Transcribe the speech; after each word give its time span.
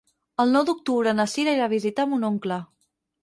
El 0.43 0.53
nou 0.55 0.63
d'octubre 0.69 1.13
na 1.17 1.27
Sira 1.35 1.53
irà 1.59 1.67
a 1.69 1.73
visitar 1.75 2.07
mon 2.15 2.27
oncle. 2.31 2.57